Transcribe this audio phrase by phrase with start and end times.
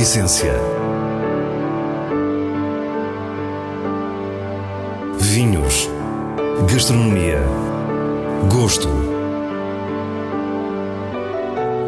[0.00, 0.54] essência.
[5.18, 5.90] Vinhos.
[6.72, 7.42] Gastronomia.
[8.50, 8.88] Gosto.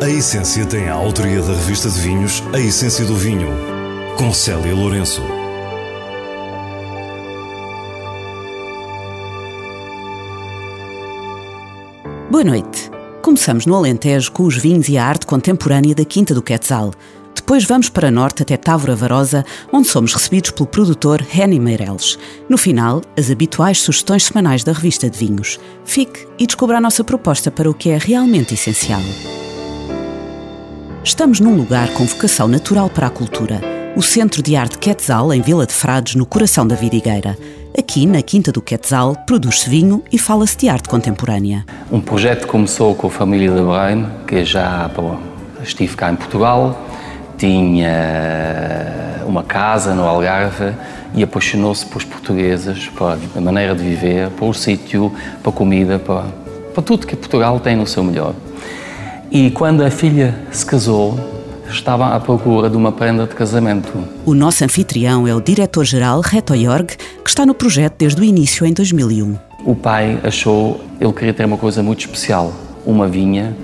[0.03, 3.49] A Essência tem a autoria da revista de vinhos A Essência do Vinho,
[4.19, 5.23] com Célia Lourenço.
[12.31, 12.91] Boa noite.
[13.23, 16.93] Começamos no Alentejo com os vinhos e a arte contemporânea da Quinta do Quetzal.
[17.53, 22.19] Depois vamos para norte até Távora Varosa, onde somos recebidos pelo produtor Reni Meireles.
[22.49, 25.61] No final, as habituais sugestões semanais da revista de vinhos.
[25.85, 29.03] Fique e descubra a nossa proposta para o que é realmente essencial.
[31.05, 33.61] Estamos num lugar com vocação natural para a cultura.
[33.95, 37.37] O Centro de Arte Quetzal, em Vila de Frades, no coração da Vidigueira.
[37.79, 41.67] Aqui, na Quinta do Quetzal, produz-se vinho e fala-se de arte contemporânea.
[41.91, 45.21] Um projeto começou com a família de Brain, que já bom,
[45.63, 46.89] estive cá em Portugal,
[47.39, 50.73] tinha uma casa no Algarve
[51.15, 56.25] e apaixonou-se pelos portugueses, pela maneira de viver, pelo sítio, pela comida, para,
[56.75, 58.35] para tudo que Portugal tem no seu melhor.
[59.31, 61.19] E quando a filha se casou,
[61.69, 63.93] estava à procura de uma prenda de casamento.
[64.27, 68.67] O nosso anfitrião é o diretor-geral Reto Jorg, que está no projeto desde o início
[68.67, 69.37] em 2001.
[69.65, 72.53] O pai achou, ele queria ter uma coisa muito especial,
[72.85, 73.57] uma vinha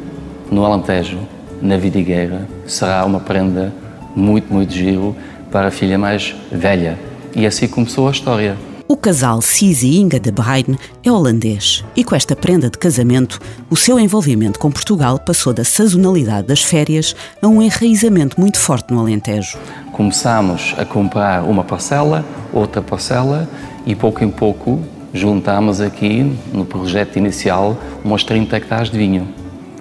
[0.50, 1.18] no Alentejo,
[1.60, 2.48] na Vidigueira.
[2.66, 3.72] Será uma prenda
[4.14, 5.16] muito, muito giro
[5.50, 6.98] para a filha mais velha.
[7.34, 8.56] E assim começou a história.
[8.86, 13.38] O casal Cis e Inga de Bruin é holandês e com esta prenda de casamento,
[13.68, 18.90] o seu envolvimento com Portugal passou da sazonalidade das férias a um enraizamento muito forte
[18.90, 19.58] no Alentejo.
[19.92, 23.46] Começámos a comprar uma parcela, outra parcela
[23.84, 29.28] e pouco em pouco juntámos aqui, no projeto inicial, umas 30 hectares de vinho.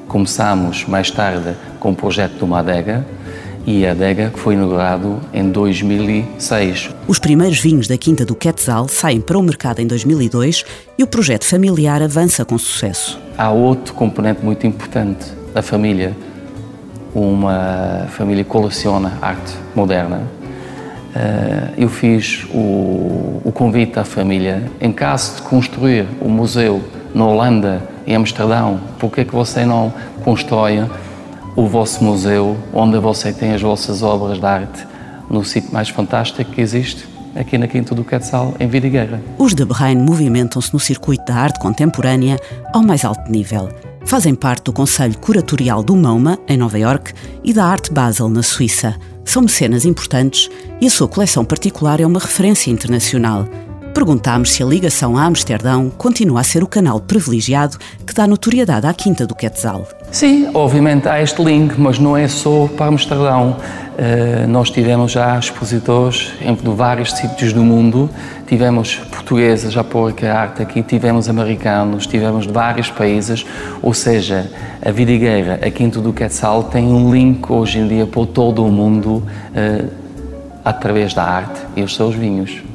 [0.08, 3.06] Começámos mais tarde com o projeto de uma adega,
[3.68, 6.90] e a adega que foi inaugurado em 2006.
[7.06, 10.64] Os primeiros vinhos da Quinta do Quetzal saem para o mercado em 2002
[10.98, 13.20] e o projeto familiar avança com sucesso.
[13.38, 16.16] Há outro componente muito importante da família.
[17.14, 20.22] Uma família que coleciona arte moderna.
[21.14, 26.82] Eh, eu fiz o, o convite à família, em caso de construir o um museu
[27.14, 30.84] na Holanda, em Amsterdão, por que que você não constrói
[31.58, 34.88] o vosso museu, onde você tem as vossas obras de arte,
[35.30, 39.22] no sítio mais fantástico que existe, aqui na Quinta do Quetzal, em Vidigueira.
[39.38, 42.40] Os de Berrain movimentam-se no circuito da arte contemporânea
[42.74, 43.70] ao mais alto nível.
[44.06, 47.12] Fazem parte do Conselho Curatorial do MoMA, em Nova York,
[47.44, 48.96] e da Arte Basel, na Suíça.
[49.26, 53.46] São mecenas importantes e a sua coleção particular é uma referência internacional.
[53.98, 58.86] Perguntámos se a ligação a Amsterdão continua a ser o canal privilegiado que dá notoriedade
[58.86, 59.88] à Quinta do Quetzal.
[60.12, 63.58] Sim, obviamente há este link, mas não é só para Amsterdão.
[63.58, 68.08] Uh, nós tivemos já expositores em vários sítios do mundo,
[68.46, 73.48] tivemos portugueses a pôr a arte aqui, tivemos americanos, tivemos de vários países,
[73.82, 74.48] ou seja,
[74.80, 78.72] a Vidigueira, a Quinta do Quetzal, tem um link hoje em dia por todo o
[78.72, 79.90] mundo uh,
[80.64, 82.67] através da arte e os seus vinhos.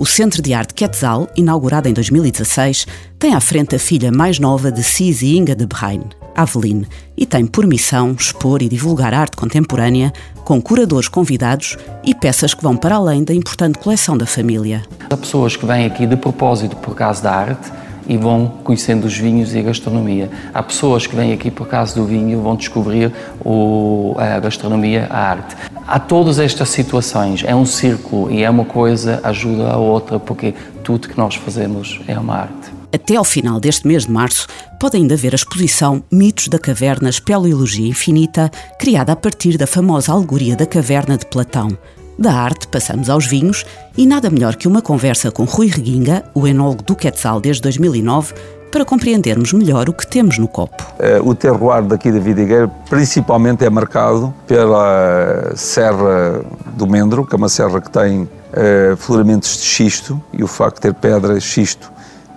[0.00, 2.86] O Centro de Arte Quetzal, inaugurado em 2016,
[3.18, 6.02] tem à frente a filha mais nova de Cis e Inga de Brain,
[6.36, 6.86] Aveline,
[7.16, 10.12] e tem por missão expor e divulgar arte contemporânea
[10.44, 14.84] com curadores convidados e peças que vão para além da importante coleção da família.
[15.10, 17.68] Há pessoas que vêm aqui de propósito por causa da arte
[18.08, 20.30] e vão conhecendo os vinhos e a gastronomia.
[20.52, 23.12] Há pessoas que vêm aqui por causa do vinho vão descobrir
[23.44, 25.56] o, a gastronomia, a arte.
[25.86, 30.54] Há todas estas situações, é um círculo e é uma coisa ajuda a outra, porque
[30.82, 32.78] tudo que nós fazemos é uma arte.
[32.90, 34.46] Até ao final deste mês de março,
[34.80, 40.12] pode ainda ver a exposição Mitos da Caverna Espeleologia Infinita, criada a partir da famosa
[40.12, 41.76] alegoria da caverna de Platão.
[42.18, 43.64] Da arte passamos aos vinhos
[43.96, 48.34] e nada melhor que uma conversa com Rui Reguinga, o enólogo do Quetzal desde 2009,
[48.72, 50.84] para compreendermos melhor o que temos no copo.
[50.98, 56.42] Eh, o terroir daqui da Vidigueira principalmente é marcado pela Serra
[56.74, 60.76] do Mendro, que é uma serra que tem uh, floramentos de xisto e o facto
[60.76, 61.88] de ter pedra xisto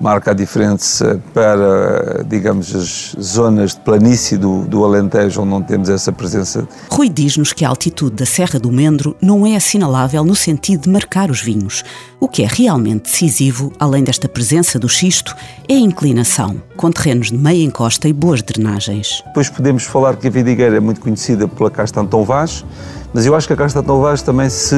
[0.02, 5.90] marca a diferença para, digamos, as zonas de planície do, do Alentejo, onde não temos
[5.90, 6.68] essa presença.
[6.90, 10.90] Rui diz-nos que a altitude da Serra do Mendro não é assinalável no sentido de
[10.90, 11.84] marcar os vinhos.
[12.20, 15.36] O que é realmente decisivo, além desta presença do xisto,
[15.70, 19.24] é a inclinação, com terrenos de meia encosta e boas drenagens.
[19.28, 22.66] Depois podemos falar que a Vidigueira é muito conhecida pela casta Antão Vaz,
[23.14, 24.76] Mas eu acho que a Casta Novais também se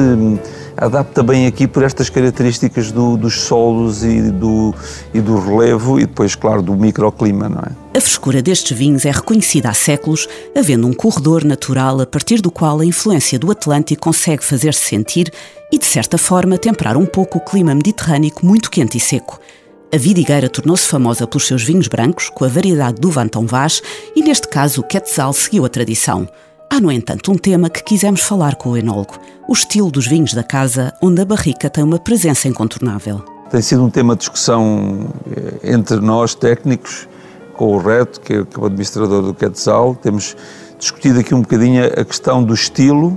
[0.76, 4.74] adapta bem aqui por estas características do, dos solos e do,
[5.12, 7.84] e do relevo e depois, claro, do microclima, não é?
[7.96, 12.50] A frescura destes vinhos é reconhecida há séculos, havendo um corredor natural a partir do
[12.50, 15.32] qual a influência do Atlântico consegue fazer-se sentir
[15.70, 19.38] e, de certa forma, temperar um pouco o clima mediterrâneo muito quente e seco.
[19.94, 23.80] A vidigueira tornou-se famosa pelos seus vinhos brancos, com a variedade do Vanton Vaz,
[24.16, 26.28] e neste caso o Quetzal seguiu a tradição.
[26.74, 29.14] Há, no entanto, um tema que quisemos falar com o enólogo:
[29.46, 33.24] o estilo dos vinhos da casa, onde a barrica tem uma presença incontornável.
[33.48, 37.06] Tem sido um tema de discussão eh, entre nós, técnicos,
[37.56, 39.94] com o Reto, que é o administrador do Quetzal.
[39.94, 40.36] Temos
[40.76, 43.16] discutido aqui um bocadinho a questão do estilo,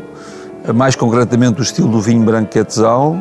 [0.76, 3.18] mais concretamente o estilo do vinho branco Quetzal,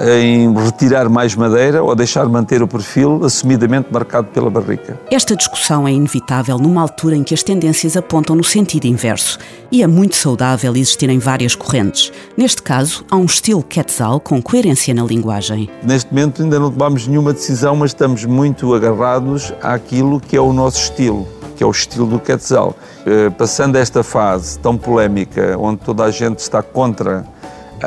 [0.00, 4.98] em retirar mais madeira ou deixar manter o perfil assumidamente marcado pela barrica.
[5.10, 9.38] Esta discussão é inevitável numa altura em que as tendências apontam no sentido inverso
[9.70, 12.12] e é muito saudável existirem várias correntes.
[12.36, 15.68] Neste caso, há um estilo Quetzal com coerência na linguagem.
[15.82, 20.52] Neste momento ainda não tomamos nenhuma decisão, mas estamos muito agarrados àquilo que é o
[20.52, 21.26] nosso estilo
[21.56, 22.76] que é o estilo do Quetzal.
[23.06, 27.24] Eh, passando esta fase tão polémica, onde toda a gente está contra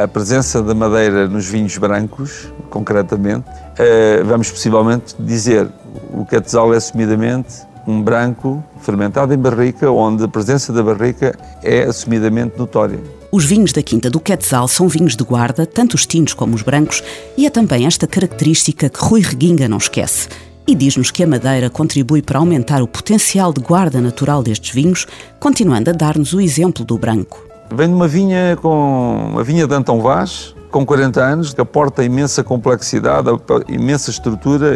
[0.03, 3.45] a presença da madeira nos vinhos brancos, concretamente,
[3.77, 5.67] eh, vamos possivelmente dizer
[6.13, 11.83] o Quetzal é assumidamente um branco fermentado em barrica, onde a presença da barrica é
[11.83, 12.99] assumidamente notória.
[13.31, 16.61] Os vinhos da Quinta do Quetzal são vinhos de guarda, tanto os tintos como os
[16.61, 17.03] brancos,
[17.37, 20.27] e é também esta característica que Rui Reguinga não esquece.
[20.67, 25.07] E diz-nos que a madeira contribui para aumentar o potencial de guarda natural destes vinhos,
[25.39, 27.48] continuando a dar-nos o exemplo do branco.
[27.71, 32.03] Vem de uma vinha com a vinha de Antão Vaz, com 40 anos, que aporta
[32.03, 33.29] imensa complexidade,
[33.67, 34.73] imensa estrutura,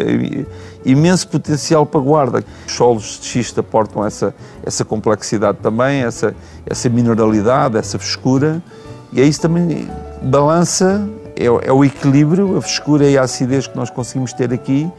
[0.84, 2.44] imenso potencial para guarda.
[2.66, 6.34] Os solos de xisto aportam essa, essa complexidade também, essa,
[6.66, 8.62] essa mineralidade, essa frescura,
[9.12, 9.88] e é isso também
[10.22, 14.90] balança, é, é o equilíbrio, a frescura e a acidez que nós conseguimos ter aqui,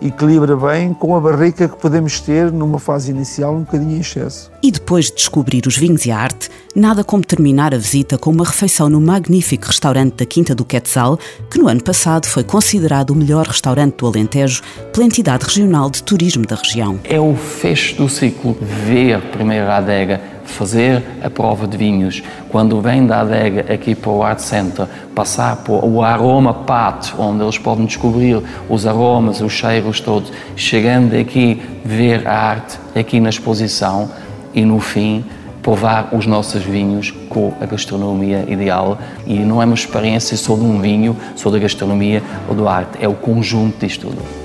[0.00, 4.50] equilibra bem com a barrica que podemos ter numa fase inicial um bocadinho em excesso.
[4.62, 8.30] E depois de descobrir os vinhos e a arte, nada como terminar a visita com
[8.30, 11.18] uma refeição no magnífico restaurante da Quinta do Quetzal,
[11.50, 16.02] que no ano passado foi considerado o melhor restaurante do Alentejo pela entidade regional de
[16.02, 16.98] turismo da região.
[17.04, 22.80] É o fecho do ciclo, ver primeiro a adega, fazer a prova de vinhos, quando
[22.80, 27.58] vem da adega aqui para o Art Center, passar por o aroma pato, onde eles
[27.58, 34.10] podem descobrir os aromas, os cheiros todos, chegando aqui, ver a arte aqui na exposição
[34.54, 35.24] e no fim
[35.62, 40.62] provar os nossos vinhos com a gastronomia ideal e não é uma experiência só de
[40.62, 44.42] um vinho, só da gastronomia ou do arte, é o conjunto disto tudo.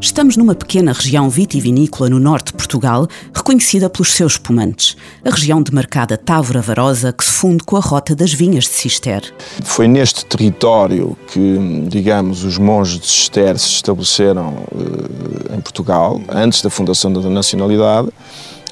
[0.00, 4.94] Estamos numa pequena região vitivinícola no norte de Portugal, reconhecida pelos seus espumantes.
[5.24, 9.22] A região demarcada Távora Varosa, que se funde com a rota das vinhas de Cister.
[9.64, 16.60] Foi neste território que, digamos, os monges de Cister se estabeleceram uh, em Portugal, antes
[16.60, 18.10] da fundação da nacionalidade,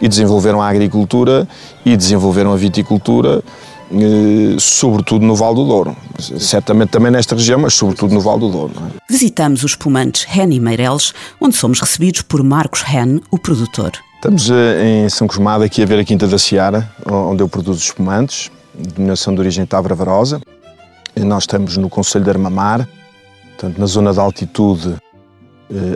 [0.05, 1.49] e desenvolveram a agricultura
[1.83, 3.43] e desenvolveram a viticultura
[3.91, 5.97] eh, sobretudo no Val do Douro.
[6.19, 8.75] Certamente também nesta região, mas sobretudo no Val do Douro.
[8.77, 9.01] É?
[9.11, 13.93] Visitamos os espumantes Hen e Meireles, onde somos recebidos por Marcos Hen, o produtor.
[14.17, 17.79] Estamos eh, em São Cosmado, aqui a ver a Quinta da Seara, onde eu produzo
[17.79, 20.39] os espumantes, denominação de origem Távora Varosa.
[21.17, 22.87] Nós estamos no Conselho de Armamar,
[23.57, 24.97] portanto, na zona de altitude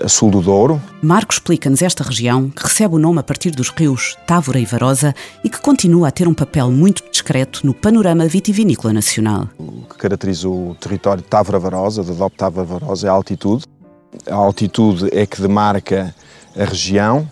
[0.04, 0.80] a sul do Douro.
[1.02, 5.14] Marco explica-nos esta região, que recebe o nome a partir dos rios Távora e Varosa
[5.44, 9.48] e que continua a ter um papel muito discreto no panorama vitivinícola nacional.
[9.58, 13.64] O que caracteriza o território de Távora-Varosa, da DOP Távora-Varosa, é a altitude.
[14.26, 16.14] A altitude é que demarca
[16.56, 17.28] a região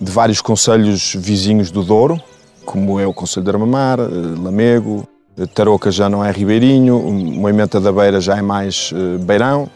[0.00, 2.20] de vários conselhos vizinhos do Douro,
[2.64, 4.04] como é o Conselho de Armamar, eh,
[4.40, 5.06] Lamego,
[5.54, 9.68] Tarouca já não é Ribeirinho, Moimenta da Beira já é mais eh, Beirão,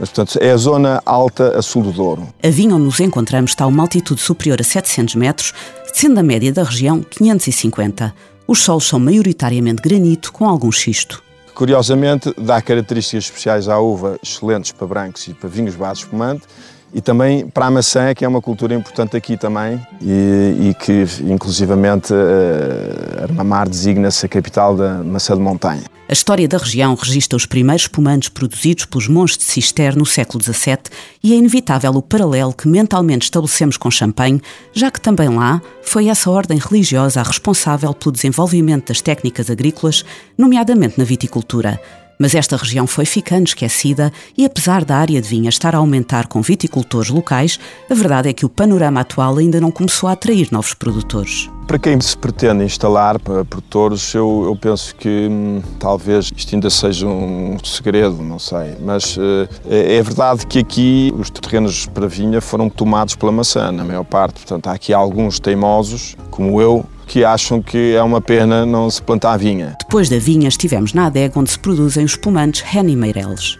[0.00, 2.26] mas, portanto, é a zona alta a sul do Douro.
[2.42, 5.52] A vinha onde nos encontramos está a uma altitude superior a 700 metros,
[5.92, 8.14] sendo a média da região 550.
[8.48, 11.22] Os solos são maioritariamente granito, com algum xisto.
[11.54, 16.46] Curiosamente, dá características especiais à uva excelentes para brancos e para vinhos bases espumante
[16.92, 21.04] e também para a maçã, que é uma cultura importante aqui também e, e que,
[21.22, 25.82] inclusivamente, uh, Armamar designa-se a capital da maçã de montanha.
[26.08, 30.42] A história da região registra os primeiros espumantes produzidos pelos monges de Cister no século
[30.42, 30.78] XVII
[31.22, 34.42] e é inevitável o paralelo que mentalmente estabelecemos com Champagne,
[34.72, 40.04] já que também lá foi essa ordem religiosa a responsável pelo desenvolvimento das técnicas agrícolas,
[40.36, 41.80] nomeadamente na viticultura.
[42.20, 46.26] Mas esta região foi ficando esquecida e, apesar da área de vinha estar a aumentar
[46.26, 47.58] com viticultores locais,
[47.90, 51.48] a verdade é que o panorama atual ainda não começou a atrair novos produtores.
[51.66, 56.68] Para quem se pretende instalar para produtores, eu, eu penso que hum, talvez isto ainda
[56.68, 58.76] seja um segredo, não sei.
[58.84, 63.82] Mas uh, é verdade que aqui os terrenos para vinha foram tomados pela maçã, na
[63.82, 64.40] maior parte.
[64.40, 69.02] Portanto, há aqui alguns teimosos, como eu, que acham que é uma pena não se
[69.02, 69.74] plantar vinha.
[69.80, 73.58] Depois da vinha, estivemos na adega onde se produzem os espumantes Henny Meireles.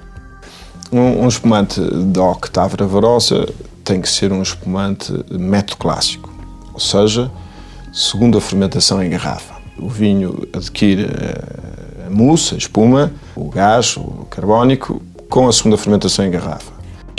[0.93, 3.53] Um, um espumante da Octávora Varosa
[3.83, 6.33] tem que ser um espumante método clássico,
[6.73, 7.29] ou seja,
[7.93, 9.55] segunda fermentação em garrafa.
[9.77, 11.09] O vinho adquire
[12.07, 16.70] a mousse, a espuma, o gás, o carbónico, com a segunda fermentação em garrafa.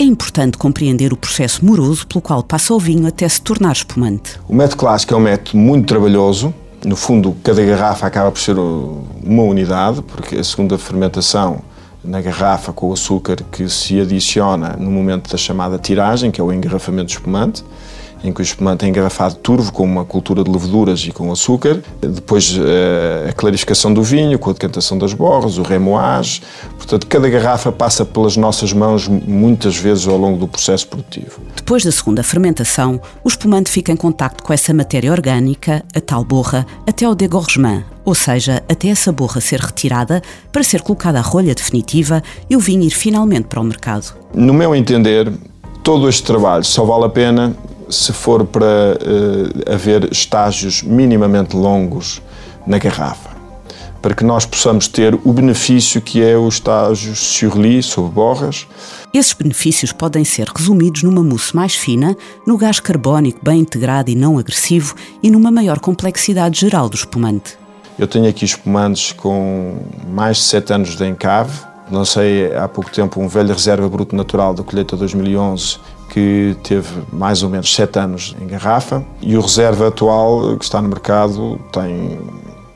[0.02, 4.40] É importante compreender o processo moroso pelo qual passa o vinho até se tornar espumante.
[4.50, 6.52] O método clássico é um método muito trabalhoso.
[6.84, 11.62] No fundo, cada garrafa acaba por ser uma unidade, porque a segunda fermentação
[12.04, 16.44] na garrafa com o açúcar que se adiciona no momento da chamada tiragem, que é
[16.44, 17.64] o engarrafamento espumante
[18.24, 21.82] em que o espumante é engarrafado turvo com uma cultura de leveduras e com açúcar.
[22.00, 26.42] Depois eh, a clarificação do vinho, com a decantação das borras, o remoage.
[26.78, 31.42] Portanto, cada garrafa passa pelas nossas mãos muitas vezes ao longo do processo produtivo.
[31.56, 36.24] Depois da segunda fermentação, o espumante fica em contacto com essa matéria orgânica, a tal
[36.24, 41.22] borra, até o degorgement, ou seja, até essa borra ser retirada para ser colocada à
[41.22, 44.14] rolha definitiva e o vinho ir finalmente para o mercado.
[44.34, 45.32] No meu entender,
[45.84, 47.56] todo este trabalho só vale a pena
[47.92, 52.22] se for para uh, haver estágios minimamente longos
[52.66, 53.30] na garrafa,
[54.02, 58.66] para que nós possamos ter o benefício que é o estágio surli, sob borras.
[59.14, 62.16] Esses benefícios podem ser resumidos numa mousse mais fina,
[62.48, 67.58] no gás carbónico bem integrado e não agressivo e numa maior complexidade geral do espumante.
[68.00, 71.52] Eu tenho aqui espumantes com mais de 7 anos de encave.
[71.92, 75.78] Não sei, há pouco tempo, um velho reserva bruto natural da colheita 2011
[76.12, 80.82] que teve mais ou menos 7 anos em garrafa e o reserva atual que está
[80.82, 82.20] no mercado tem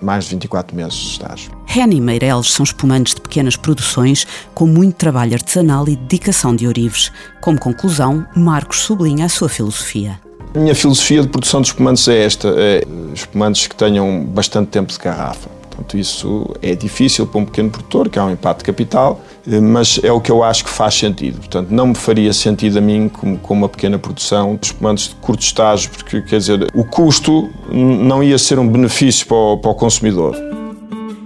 [0.02, 1.52] mais de 24 meses de estágio.
[1.76, 7.12] E Meireles são espumantes de pequenas produções com muito trabalho artesanal e dedicação de orives.
[7.42, 10.18] Como conclusão, Marcos sublinha a sua filosofia.
[10.56, 12.82] A minha filosofia de produção de espumantes é esta: é
[13.14, 15.50] espumantes que tenham bastante tempo de garrafa.
[15.76, 19.60] Portanto, isso é difícil para um pequeno produtor, que há um impacto de capital, eh,
[19.60, 21.40] mas é o que eu acho que faz sentido.
[21.40, 25.16] Portanto, não me faria sentido a mim, como, com uma pequena produção, de espumantes de
[25.16, 29.72] curto estágio, porque, quer dizer, o custo não ia ser um benefício para o, para
[29.72, 30.36] o consumidor.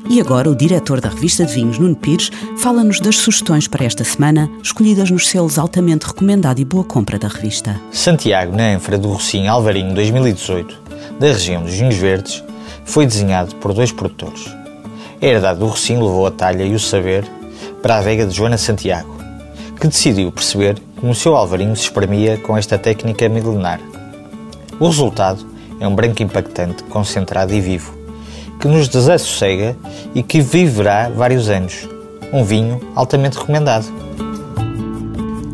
[0.10, 4.04] E agora o diretor da revista de vinhos, Nuno Pires, fala-nos das sugestões para esta
[4.04, 7.80] semana, escolhidas nos selos altamente recomendado e boa compra da revista.
[7.92, 10.82] Santiago, na ânfora do Rocinho Alvarinho 2018,
[11.20, 12.44] da região dos vinhos verdes,
[12.90, 14.48] foi desenhado por dois produtores.
[15.22, 17.24] A herdade do Rocinho levou a talha e o saber
[17.84, 19.16] para a vega de Joana Santiago,
[19.80, 23.80] que decidiu perceber como o seu alvarinho se espremia com esta técnica milenar.
[24.80, 25.46] O resultado
[25.80, 27.94] é um branco impactante, concentrado e vivo,
[28.60, 29.78] que nos desassossega
[30.16, 31.88] e que viverá vários anos.
[32.34, 33.86] Um vinho altamente recomendado.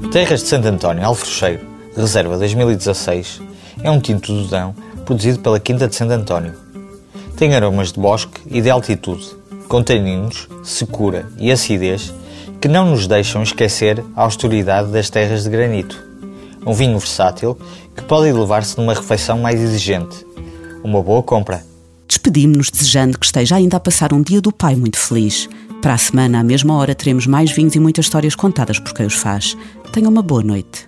[0.10, 3.42] Terras de Santo António Alfrocheiro, reserva 2016,
[3.84, 4.74] é um tinto do Dão
[5.04, 6.64] produzido pela Quinta de Santo António
[7.36, 9.36] tem aromas de bosque e de altitude,
[9.68, 12.13] com taninos, secura e acidez
[12.62, 16.01] que não nos deixam esquecer a austeridade das terras de granito.
[16.65, 17.58] Um vinho versátil
[17.96, 20.25] que pode elevar-se numa refeição mais exigente.
[20.84, 21.63] Uma boa compra.
[22.08, 25.48] Despedimos-nos desejando que esteja ainda a passar um dia do pai muito feliz.
[25.82, 29.06] Para a semana, à mesma hora, teremos mais vinhos e muitas histórias contadas por quem
[29.06, 29.56] os faz.
[29.92, 30.88] Tenha uma boa noite.